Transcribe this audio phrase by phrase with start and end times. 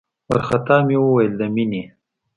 [0.29, 1.83] وارخطا مې وويل د مينې.